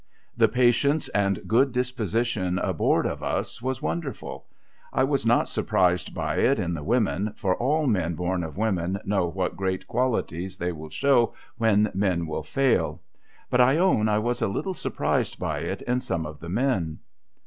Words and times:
The 0.35 0.47
patience 0.47 1.09
and 1.09 1.47
good 1.47 1.71
disposition 1.73 2.57
aboard 2.57 3.05
of 3.05 3.21
us, 3.21 3.61
was 3.61 3.83
wonderful. 3.83 4.47
I 4.91 5.03
was 5.03 5.27
not 5.27 5.47
surprised 5.47 6.11
by 6.15 6.37
it 6.37 6.57
in 6.57 6.73
the 6.73 6.81
women; 6.81 7.33
for 7.37 7.55
all 7.55 7.83
THE 7.85 7.91
EVENING 7.91 7.93
HYMN 7.93 8.17
131 8.17 8.17
men 8.17 8.17
born 8.17 8.43
of 8.43 8.57
women 8.57 8.99
know 9.05 9.27
what 9.27 9.55
great 9.55 9.85
qualities 9.85 10.57
they 10.57 10.71
will 10.71 10.89
show 10.89 11.35
when 11.59 11.91
men 11.93 12.25
will 12.25 12.41
fail; 12.41 12.99
but, 13.51 13.61
I 13.61 13.77
own 13.77 14.09
I 14.09 14.17
was 14.17 14.41
a 14.41 14.47
little 14.47 14.73
surprised 14.73 15.37
by 15.37 15.59
it 15.59 15.83
in 15.83 15.99
some 15.99 16.25
of 16.25 16.39
the 16.39 16.49
men. 16.49 16.97